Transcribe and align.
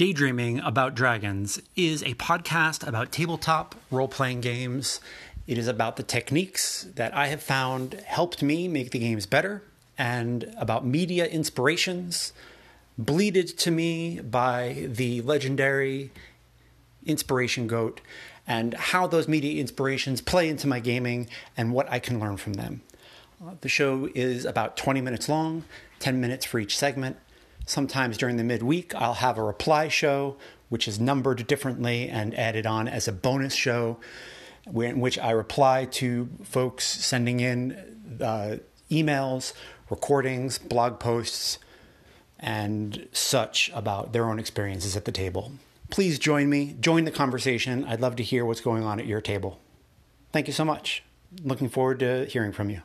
Daydreaming 0.00 0.60
About 0.60 0.94
Dragons 0.94 1.60
is 1.76 2.02
a 2.04 2.14
podcast 2.14 2.88
about 2.88 3.12
tabletop 3.12 3.74
role 3.90 4.08
playing 4.08 4.40
games. 4.40 4.98
It 5.46 5.58
is 5.58 5.68
about 5.68 5.96
the 5.96 6.02
techniques 6.02 6.86
that 6.94 7.14
I 7.14 7.26
have 7.26 7.42
found 7.42 8.02
helped 8.06 8.42
me 8.42 8.66
make 8.66 8.92
the 8.92 8.98
games 8.98 9.26
better 9.26 9.62
and 9.98 10.54
about 10.56 10.86
media 10.86 11.26
inspirations 11.26 12.32
bleeded 12.96 13.48
to 13.58 13.70
me 13.70 14.20
by 14.20 14.86
the 14.88 15.20
legendary 15.20 16.12
Inspiration 17.04 17.66
Goat 17.66 18.00
and 18.46 18.72
how 18.72 19.06
those 19.06 19.28
media 19.28 19.60
inspirations 19.60 20.22
play 20.22 20.48
into 20.48 20.66
my 20.66 20.80
gaming 20.80 21.28
and 21.58 21.74
what 21.74 21.92
I 21.92 21.98
can 21.98 22.18
learn 22.18 22.38
from 22.38 22.54
them. 22.54 22.80
Uh, 23.38 23.50
the 23.60 23.68
show 23.68 24.08
is 24.14 24.46
about 24.46 24.78
20 24.78 25.02
minutes 25.02 25.28
long, 25.28 25.64
10 25.98 26.22
minutes 26.22 26.46
for 26.46 26.58
each 26.58 26.78
segment. 26.78 27.18
Sometimes 27.70 28.18
during 28.18 28.36
the 28.36 28.42
midweek, 28.42 28.96
I'll 28.96 29.14
have 29.14 29.38
a 29.38 29.44
reply 29.44 29.86
show, 29.86 30.36
which 30.70 30.88
is 30.88 30.98
numbered 30.98 31.46
differently 31.46 32.08
and 32.08 32.36
added 32.36 32.66
on 32.66 32.88
as 32.88 33.06
a 33.06 33.12
bonus 33.12 33.54
show, 33.54 33.98
in 34.66 34.98
which 34.98 35.20
I 35.20 35.30
reply 35.30 35.84
to 35.84 36.28
folks 36.42 36.84
sending 36.84 37.38
in 37.38 38.18
uh, 38.20 38.56
emails, 38.90 39.52
recordings, 39.88 40.58
blog 40.58 40.98
posts, 40.98 41.60
and 42.40 43.06
such 43.12 43.70
about 43.72 44.12
their 44.12 44.24
own 44.24 44.40
experiences 44.40 44.96
at 44.96 45.04
the 45.04 45.12
table. 45.12 45.52
Please 45.90 46.18
join 46.18 46.50
me, 46.50 46.74
join 46.80 47.04
the 47.04 47.12
conversation. 47.12 47.84
I'd 47.84 48.00
love 48.00 48.16
to 48.16 48.24
hear 48.24 48.44
what's 48.44 48.60
going 48.60 48.82
on 48.82 48.98
at 48.98 49.06
your 49.06 49.20
table. 49.20 49.60
Thank 50.32 50.48
you 50.48 50.52
so 50.52 50.64
much. 50.64 51.04
Looking 51.44 51.68
forward 51.68 52.00
to 52.00 52.24
hearing 52.24 52.50
from 52.50 52.68
you. 52.68 52.82